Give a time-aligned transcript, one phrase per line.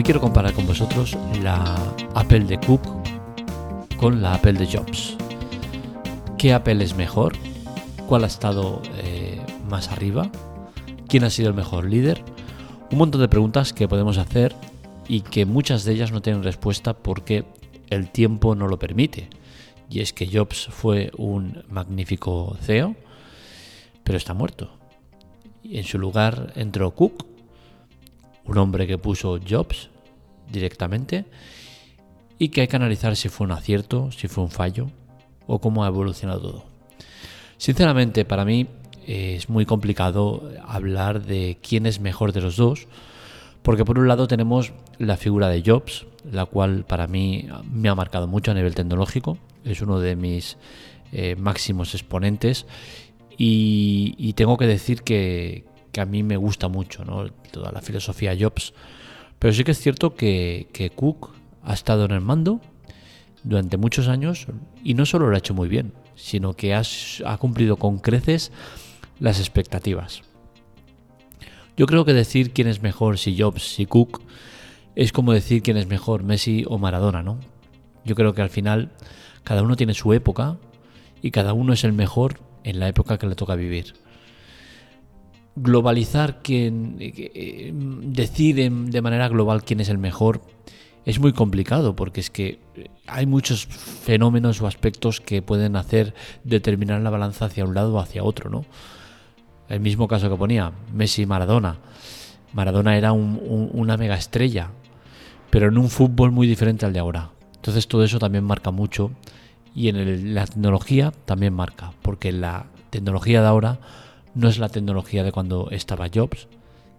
[0.00, 1.76] Hoy quiero comparar con vosotros la
[2.14, 2.80] Apple de Cook
[3.98, 5.14] con la Apple de Jobs.
[6.38, 7.34] ¿Qué Apple es mejor?
[8.08, 10.30] ¿Cuál ha estado eh, más arriba?
[11.06, 12.24] ¿Quién ha sido el mejor líder?
[12.90, 14.56] Un montón de preguntas que podemos hacer
[15.06, 17.44] y que muchas de ellas no tienen respuesta porque
[17.90, 19.28] el tiempo no lo permite.
[19.90, 22.96] Y es que Jobs fue un magnífico CEO,
[24.02, 24.70] pero está muerto.
[25.62, 27.26] Y en su lugar entró Cook,
[28.50, 29.90] un hombre que puso Jobs
[30.50, 31.24] directamente
[32.38, 34.90] y que hay que analizar si fue un acierto, si fue un fallo
[35.46, 36.64] o cómo ha evolucionado todo.
[37.56, 38.66] Sinceramente, para mí
[39.06, 42.86] eh, es muy complicado hablar de quién es mejor de los dos,
[43.62, 47.94] porque por un lado tenemos la figura de Jobs, la cual para mí me ha
[47.94, 50.56] marcado mucho a nivel tecnológico, es uno de mis
[51.12, 52.66] eh, máximos exponentes
[53.36, 57.04] y, tengo que decir que, que, a mí me gusta mucho
[57.50, 58.72] toda la filosofía Jobs,
[59.38, 61.30] pero sí que es cierto que, Cook
[61.62, 62.60] ha estado en el mando
[63.42, 64.46] durante muchos años
[64.84, 68.52] y no solo lo ha hecho muy bien, sino que ha cumplido con creces
[69.18, 70.22] las expectativas.
[71.76, 74.20] Yo creo que decir quién es mejor, si Jobs, si Cook,
[74.96, 77.38] es como decir quién es mejor, Messi o Maradona, ¿no?
[78.04, 78.90] Yo creo que al final
[79.44, 80.58] cada uno tiene su época
[81.22, 83.94] y cada uno es el mejor en la época que le toca vivir.
[85.62, 90.40] Globalizar quién, eh, decir de manera global quién es el mejor
[91.04, 92.58] es muy complicado porque es que
[93.06, 97.98] hay muchos fenómenos o aspectos que pueden hacer determinar la balanza hacia un lado o
[97.98, 98.64] hacia otro, ¿no?
[99.68, 101.78] El mismo caso que ponía Messi y Maradona.
[102.52, 104.70] Maradona era una mega estrella,
[105.50, 107.30] pero en un fútbol muy diferente al de ahora.
[107.54, 109.12] Entonces todo eso también marca mucho
[109.74, 113.78] y en la tecnología también marca, porque la tecnología de ahora
[114.40, 116.48] no es la tecnología de cuando estaba Jobs,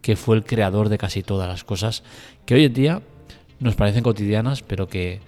[0.02, 2.04] que fue el creador de casi todas las cosas
[2.46, 3.02] que hoy en día
[3.60, 5.20] nos parecen cotidianas, pero que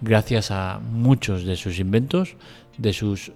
[0.00, 2.36] gracias a muchos de sus inventos,
[2.76, 3.32] de sus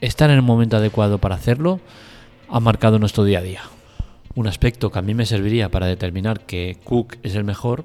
[0.00, 1.80] estar en el momento adecuado para hacerlo,
[2.48, 3.62] ha marcado nuestro día a día.
[4.34, 7.84] Un aspecto que a mí me serviría para determinar que Cook es el mejor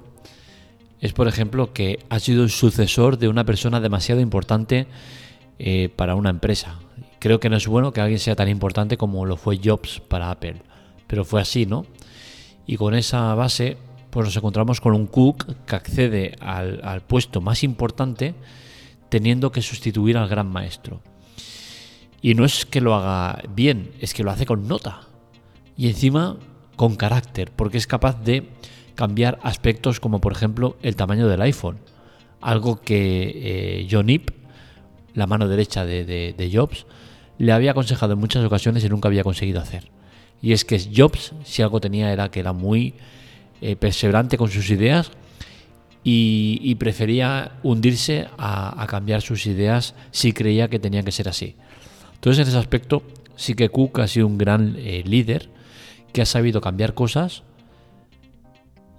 [1.00, 4.86] es, por ejemplo, que ha sido el sucesor de una persona demasiado importante
[5.58, 6.78] eh, para una empresa.
[7.24, 10.30] Creo que no es bueno que alguien sea tan importante como lo fue Jobs para
[10.30, 10.56] Apple,
[11.06, 11.86] pero fue así, ¿no?
[12.66, 13.78] Y con esa base,
[14.10, 18.34] pues nos encontramos con un Cook que accede al, al puesto más importante
[19.08, 21.00] teniendo que sustituir al gran maestro.
[22.20, 25.00] Y no es que lo haga bien, es que lo hace con nota.
[25.78, 26.36] Y encima
[26.76, 28.50] con carácter, porque es capaz de
[28.96, 31.78] cambiar aspectos como por ejemplo el tamaño del iPhone.
[32.42, 33.32] Algo que
[33.80, 34.30] eh, John Ip
[35.14, 36.86] la mano derecha de, Jobs,
[37.38, 39.90] le había aconsejado en muchas ocasiones y nunca había conseguido hacer.
[40.40, 42.94] Y es que Jobs, si algo tenía, era que era muy
[43.60, 45.10] eh, perseverante con sus ideas
[46.02, 51.56] y, prefería hundirse a, cambiar sus ideas si creía que tenía que ser así.
[52.14, 53.02] Entonces, en ese aspecto,
[53.36, 55.48] sí que Cook ha sido un gran eh, líder
[56.12, 57.42] que ha sabido cambiar cosas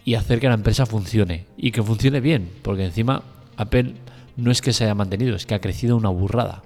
[0.04, 3.24] y hacer que la empresa funcione y que funcione bien, porque encima
[3.56, 3.94] Apple
[4.36, 6.64] no es que se haya mantenido, es que ha crecido una burrada.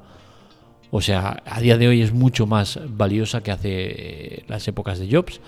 [0.91, 4.99] O sea, a día de hoy es mucho más valiosa que hace eh, las épocas
[4.99, 5.39] de Jobs.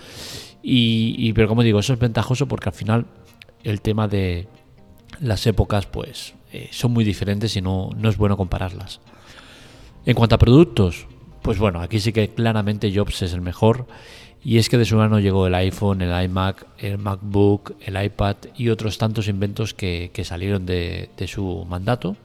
[0.63, 3.05] Y, pero como digo, eso es ventajoso porque al final
[3.63, 4.47] el tema de
[5.19, 8.99] las épocas pues eh, son muy diferentes y no, no es bueno compararlas.
[10.05, 11.07] En cuanto a productos,
[11.41, 13.87] pues bueno, aquí sí que claramente Jobs es el mejor
[14.43, 18.37] y es que de su mano llegó el iPhone, el iMac, el MacBook, el iPad
[18.57, 22.15] y otros tantos inventos que, salieron de, su mandato.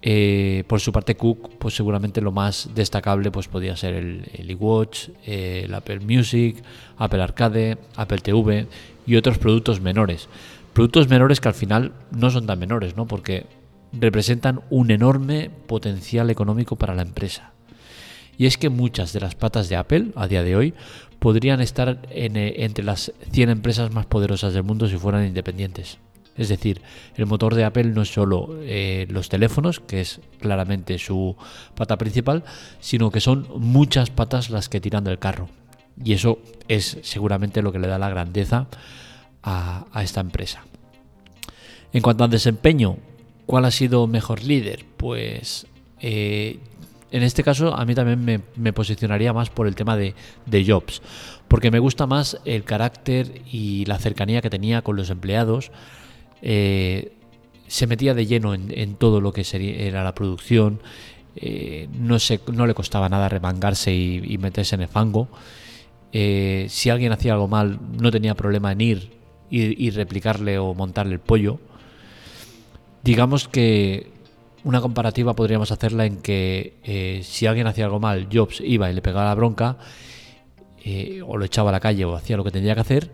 [0.00, 4.50] Eh, por su parte, Cook, pues seguramente lo más destacable pues podía ser el, el
[4.52, 6.62] iWatch, el Apple Music,
[6.96, 8.66] Apple Arcade, Apple TV
[9.06, 10.28] y otros productos menores.
[10.72, 13.06] Productos menores que al final no son tan menores, ¿no?
[13.06, 13.46] Porque
[13.92, 17.52] representan un enorme potencial económico para la empresa.
[18.36, 20.74] Y es que muchas de las patas de Apple a día de hoy
[21.18, 25.98] podrían estar eh, entre las 100 empresas más poderosas del mundo si fueran independientes.
[26.38, 26.80] Es decir,
[27.16, 31.36] el motor de Apple no es solo eh, los teléfonos, que es claramente su
[31.74, 32.44] pata principal,
[32.80, 35.48] sino que son muchas patas las que tiran del carro.
[36.02, 36.38] Y eso
[36.68, 38.68] es seguramente lo que le da la grandeza
[39.42, 40.64] a, esta empresa.
[41.92, 42.96] En cuanto al desempeño,
[43.46, 44.84] ¿cuál ha sido mejor líder?
[44.96, 45.66] Pues
[46.00, 46.60] eh,
[47.10, 50.14] en este caso a mí también me, posicionaría más por el tema de,
[50.66, 51.00] Jobs,
[51.48, 55.70] porque me gusta más el carácter y la cercanía que tenía con los empleados.
[56.42, 57.12] Eh,
[57.66, 60.80] se metía de lleno en, todo lo que era la producción,
[61.36, 65.28] eh, no, se, no le costaba nada remangarse y, meterse en el fango.
[66.12, 69.10] Eh, si alguien hacía algo mal, no tenía problema en ir
[69.50, 71.60] y, replicarle o montarle el pollo.
[73.02, 74.10] Digamos que
[74.64, 79.02] una comparativa podríamos hacerla en que si alguien hacía algo mal, Jobs iba y le
[79.02, 79.76] pegaba la bronca,
[81.26, 83.12] o lo echaba a la calle o hacía lo que tendría que hacer,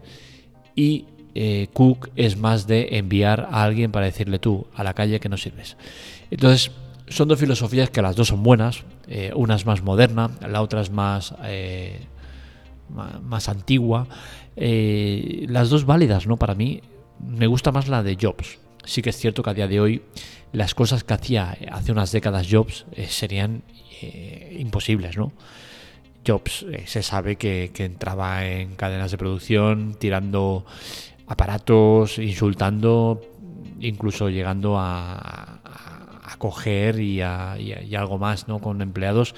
[0.77, 5.21] y eh, Cook es más de enviar a alguien para decirle tú a la calle
[5.21, 5.77] que no sirves.
[6.31, 6.71] Entonces,
[7.09, 8.85] son dos filosofías que las dos son buenas,
[9.35, 11.35] una es más moderna, la otra es más,
[13.23, 14.09] más antigua,
[14.57, 16.39] las dos válidas, ¿no?
[16.39, 16.81] Para mí,
[17.21, 18.59] me gusta más la de Jobs.
[18.85, 20.03] Sí que es cierto que a día de hoy
[20.53, 23.63] las cosas que hacía hace unas décadas Jobs eh, serían
[24.01, 25.33] eh, imposibles, ¿no?
[26.27, 30.65] Jobs eh, se sabe que, entraba en cadenas de producción tirando
[31.27, 33.21] aparatos, insultando,
[33.81, 35.61] incluso llegando a,
[36.39, 38.59] coger y, algo más ¿no?
[38.59, 39.35] con empleados.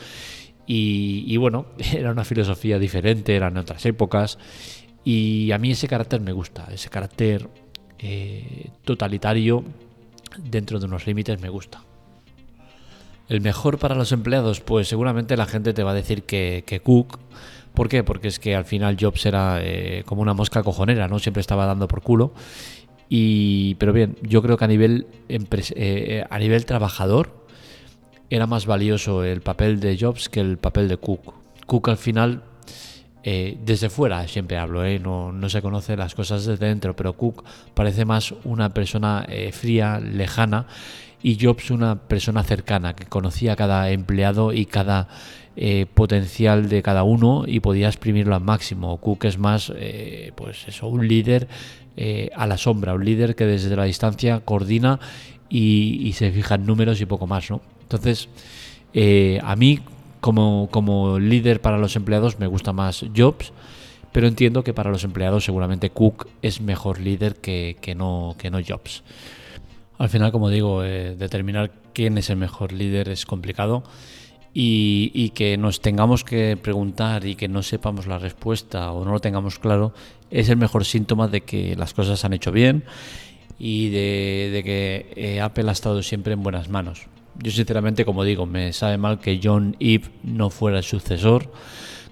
[0.67, 4.39] Y, bueno, era una filosofía diferente, eran otras épocas.
[5.05, 7.49] Y a mí ese carácter me gusta, ese carácter
[8.85, 9.65] totalitario
[10.39, 11.83] dentro de unos límites me gusta.
[13.29, 17.19] El mejor para los empleados, pues seguramente la gente te va a decir que, Cook.
[17.77, 18.03] ¿Por qué?
[18.03, 21.21] Porque es que al final Jobs era eh, como una mosca cojonera, ¿no?
[21.21, 22.33] Siempre estaba dando por culo.
[23.09, 27.47] Y, pero bien, yo creo que a nivel, eh, a nivel trabajador
[28.31, 31.35] era más valioso el papel de Jobs que el papel de Cook.
[31.67, 32.43] Cook al final
[33.29, 35.01] eh, desde fuera siempre hablo, ¿eh?
[35.01, 37.45] no, no, se conoce las cosas desde dentro, pero Cook
[37.75, 40.69] parece más una persona eh, fría, lejana,
[41.25, 45.09] y Jobs una persona cercana, que conocía a cada empleado y cada
[45.95, 48.99] potencial de cada uno y podía exprimirlo al máximo.
[48.99, 49.73] Cook es más,
[50.35, 51.49] pues eso, un líder
[52.35, 55.01] a la sombra, un líder que desde la distancia coordina
[55.49, 57.63] y, se fija en números y poco más, ¿no?
[57.83, 58.29] Entonces,
[59.43, 59.81] a mí
[60.21, 63.53] como, líder para los empleados me gusta más Jobs,
[64.13, 68.59] pero entiendo que para los empleados seguramente Cook es mejor líder que, no, que no
[68.67, 69.05] Jobs.
[69.99, 73.85] Al final, como digo, eh, determinar quién es el mejor líder es complicado
[74.59, 79.21] y, que nos tengamos que preguntar y que no sepamos la respuesta o no lo
[79.21, 79.93] tengamos claro
[80.31, 82.85] es el mejor síntoma de que las cosas se han hecho bien
[83.59, 87.03] y de, que eh, Apple ha estado siempre en buenas manos.
[87.39, 91.53] Yo sinceramente, como digo, me sabe mal que John Eve no fuera el sucesor.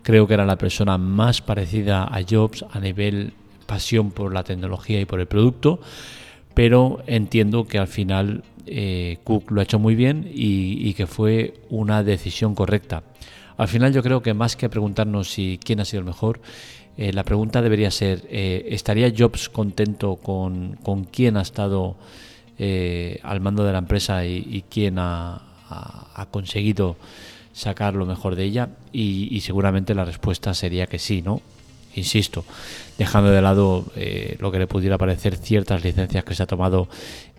[0.03, 3.33] Creo que era la persona más parecida a Jobs a nivel
[3.65, 5.81] pasión por la tecnología y por el producto,
[6.53, 11.55] pero entiendo que al final eh, Cook lo ha hecho muy bien y, que fue
[11.71, 13.03] una decisión correcta.
[13.57, 16.41] Al final yo creo que más que preguntarnos si quién ha sido el mejor,
[16.97, 21.97] eh, la pregunta debería ser, eh, ¿estaría Jobs contento con, con quién ha estado
[23.23, 25.43] al mando de la empresa y, quién ha,
[26.31, 26.97] conseguido
[27.53, 31.43] sacar lo mejor de ella y, seguramente la respuesta sería que sí, ¿no?
[31.95, 32.45] Insisto,
[32.99, 36.89] dejando de lado eh, lo que le pudiera parecer ciertas licencias que se ha tomado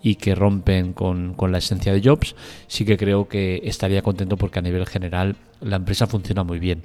[0.02, 2.36] y que rompen con, la esencia de Jobs,
[2.68, 6.84] sí que creo que estaría contento porque a nivel general la empresa funciona muy bien.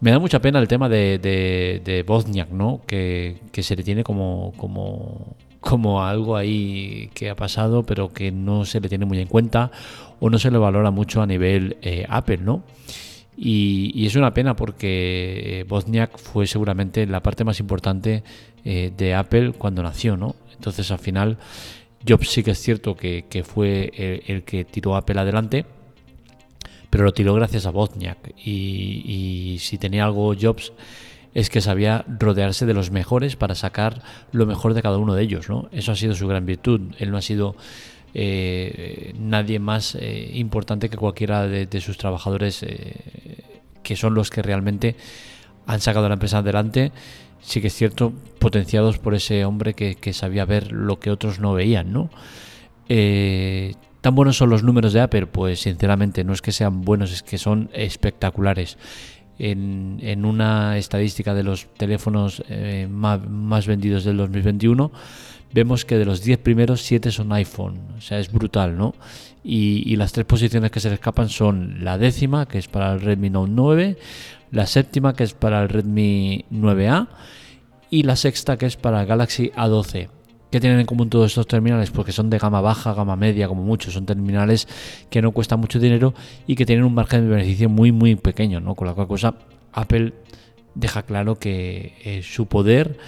[0.00, 2.80] Me da mucha pena el tema de, de, de Bozniak, ¿no?
[2.86, 8.32] Que, que, se le tiene como, como como algo ahí que ha pasado, pero que
[8.32, 9.70] no se le tiene muy en cuenta
[10.18, 12.62] o no se le valora mucho a nivel eh, Apple, ¿no?
[13.42, 18.22] Y, es una pena porque Bozniak fue seguramente la parte más importante
[18.66, 20.36] eh, de Apple cuando nació, ¿no?
[20.52, 21.38] Entonces al final
[22.06, 25.64] Jobs sí que es cierto que, fue el, que tiró Apple adelante,
[26.90, 28.34] pero lo tiró gracias a Bozniak.
[28.36, 30.74] Y, y si tenía algo Jobs
[31.32, 35.22] es que sabía rodearse de los mejores para sacar lo mejor de cada uno de
[35.22, 35.48] ellos.
[35.48, 35.70] ¿no?
[35.72, 36.92] Eso ha sido su gran virtud.
[36.98, 37.56] Él no ha sido
[38.14, 42.94] eh, nadie más eh, importante que cualquiera de, sus trabajadores eh,
[43.82, 44.96] que son los que realmente
[45.66, 46.92] han sacado la empresa adelante.
[47.40, 51.54] Sí que es cierto, potenciados por ese hombre que, sabía ver lo que otros no
[51.54, 52.10] veían, ¿no?
[52.86, 55.26] ¿Tan buenos son los números de Apple?
[55.26, 58.76] Pues sinceramente no es que sean buenos, es que son espectaculares
[59.40, 64.92] en, una estadística de los teléfonos eh, más, vendidos del 2021,
[65.52, 67.78] vemos que de los 10 primeros, 7 son iPhone.
[67.96, 68.94] O sea, es brutal, ¿no?
[69.42, 73.00] Y, las tres posiciones que se le escapan son la décima, que es para el
[73.00, 73.98] Redmi Note 9,
[74.50, 77.08] la séptima, que es para el Redmi 9A,
[77.90, 80.08] y la sexta, que es para el Galaxy A12.
[80.50, 81.90] ¿Qué tienen en común todos estos terminales?
[81.90, 83.94] Porque son de gama baja, gama media, como muchos.
[83.94, 84.66] Son terminales
[85.08, 86.12] que no cuestan mucho dinero
[86.46, 88.74] y que tienen un margen de beneficio muy, muy pequeño, ¿no?
[88.74, 89.36] Con la cual cosa,
[89.72, 90.12] Apple
[90.74, 92.98] deja claro que eh, su poder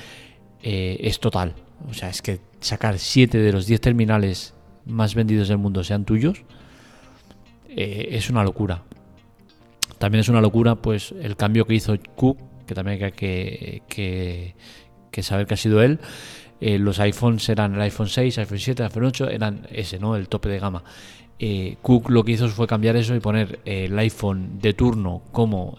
[0.62, 1.54] eh, es total.
[1.88, 4.54] O sea, es que sacar 7 de los 10 terminales
[4.86, 6.44] más vendidos del mundo sean tuyos
[7.76, 8.82] eh, es una locura.
[9.98, 14.54] También es una locura, pues, el cambio que hizo Cook, que también hay que,
[15.20, 16.00] saber que ha sido él
[16.60, 20.14] Eh, los iPhones eran el iPhone 6, iPhone 7, iPhone 8, eran ese, ¿no?
[20.14, 20.84] El tope de gama.
[21.38, 25.76] Eh, Cook lo que hizo fue cambiar eso y poner el iPhone de turno como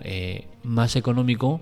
[0.64, 1.62] más económico,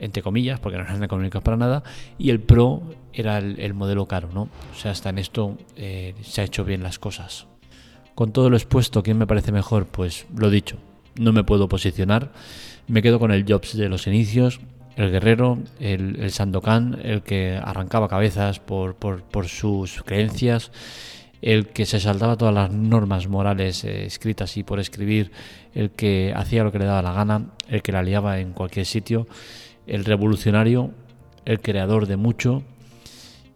[0.00, 1.84] entre comillas, porque no eran económicos para nada,
[2.18, 2.82] y el Pro
[3.12, 4.42] era el, modelo caro, ¿no?
[4.72, 7.46] O sea, hasta en esto se ha hecho bien las cosas.
[8.14, 9.86] Con todo lo expuesto, ¿quién me parece mejor?
[9.86, 10.76] Pues lo dicho,
[11.18, 12.32] no me puedo posicionar.
[12.86, 14.60] Me quedo con el Jobs de los inicios,
[14.96, 18.96] el guerrero, el, Sandokan, el que arrancaba cabezas por,
[19.46, 20.72] sus creencias,
[21.40, 25.30] el que se saltaba todas las normas morales eh, escritas y por escribir,
[25.74, 28.84] el que hacía lo que le daba la gana, el que la liaba en cualquier
[28.84, 29.26] sitio,
[29.86, 30.90] el revolucionario,
[31.46, 32.62] el creador de mucho,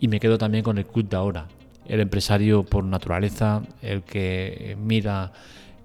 [0.05, 1.47] y me quedo también con el Cut de ahora,
[1.87, 5.33] el empresario por naturaleza, el que mira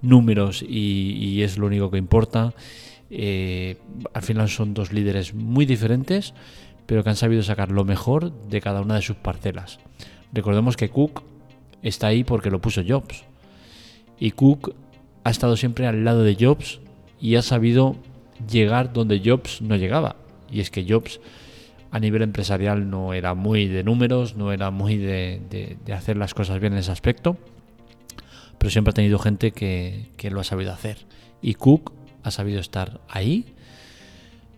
[0.02, 2.54] números y, es lo único que importa.
[3.10, 3.78] Eh,
[4.14, 6.34] al final son dos líderes muy diferentes,
[6.86, 9.80] pero que han sabido sacar lo mejor de cada una de sus parcelas.
[10.34, 11.24] Recordemos que Cook
[11.82, 13.24] está ahí porque lo puso Jobs.
[14.20, 14.76] Y Cook
[15.24, 16.82] ha estado siempre al lado de Jobs
[17.22, 17.96] y ha sabido
[18.52, 20.18] llegar donde Jobs no llegaba.
[20.52, 21.22] Y es que Jobs
[21.92, 26.60] a nivel empresarial no era muy de números, no era muy de, hacer las cosas
[26.60, 27.38] bien en ese aspecto
[28.60, 30.98] pero siempre ha tenido gente que, lo ha sabido hacer.
[31.42, 31.94] Y Cook
[32.24, 33.56] ha sabido estar ahí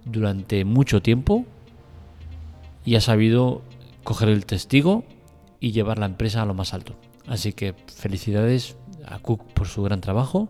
[0.04, 1.46] durante mucho tiempo
[2.84, 3.62] y ha sabido
[4.04, 5.06] coger el testigo
[5.60, 6.96] y llevar la empresa a lo más alto.
[7.28, 10.50] Así que felicidades a Cook por su gran trabajo,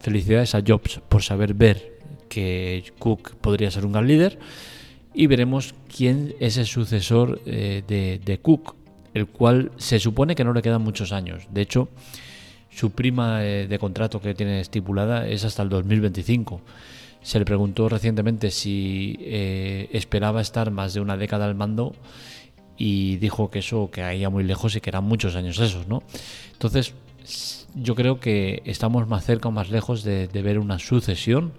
[0.00, 1.98] felicidades a Jobs por saber ver
[2.30, 4.38] que Cook podría ser un gran líder
[5.18, 8.76] y veremos quién es el sucesor eh, de, de Cook,
[9.14, 11.48] el cual se supone que no le quedan muchos años.
[11.50, 11.88] De hecho,
[12.70, 16.60] su prima eh, de contrato que tiene estipulada es hasta el 2025.
[17.20, 21.96] Se le preguntó recientemente si eh, esperaba estar más de una década al mando
[22.76, 26.04] y dijo que eso que caía muy lejos y que eran muchos años esos, ¿no?
[26.52, 26.94] Entonces,
[27.74, 31.54] yo creo que estamos más cerca o más lejos de ver una sucesión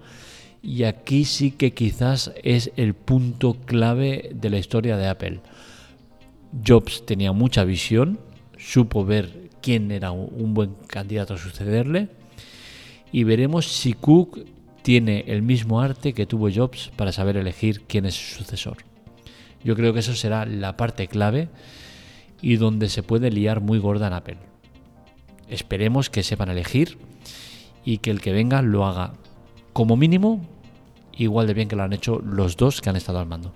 [0.62, 5.40] y aquí sí que quizás es el punto clave de la historia de Apple.
[6.66, 8.18] Jobs tenía mucha visión,
[8.58, 12.08] supo ver quién era un buen candidato a sucederle
[13.12, 14.44] y veremos si Cook
[14.82, 18.78] tiene el mismo arte que tuvo Jobs para saber elegir quién es su sucesor.
[19.62, 21.48] Yo creo que eso será la parte clave
[22.40, 24.38] y donde se puede liar muy gorda en Apple.
[25.48, 26.98] Esperemos que sepan elegir
[27.84, 29.14] y que el que venga lo haga
[29.72, 30.40] como mínimo
[31.16, 33.52] igual de bien que lo han hecho los dos que han estado al mando.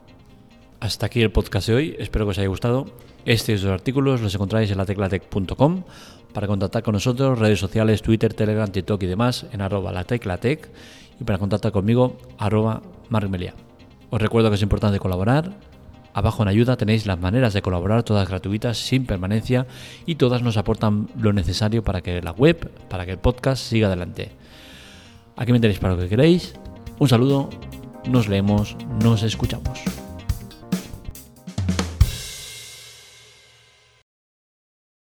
[0.80, 2.86] Hasta aquí el podcast de hoy, espero que os haya gustado.
[3.24, 5.82] Estos dos artículos los encontráis en lateclatec.com
[6.34, 10.68] para contactar con nosotros, redes sociales, Twitter, Telegram, TikTok y demás en arroba lateclatec
[11.18, 13.54] y para contactar conmigo arroba markmelia.
[14.10, 15.52] Os recuerdo que es importante colaborar.
[16.12, 19.66] Abajo en ayuda tenéis las maneras de colaborar, todas gratuitas, sin permanencia
[20.06, 23.86] y todas nos aportan lo necesario para que la web, para que el podcast siga
[23.86, 24.32] adelante.
[25.36, 26.54] Aquí me tenéis para lo que queréis.
[26.98, 27.50] Un saludo,
[28.08, 30.03] nos leemos, nos escuchamos.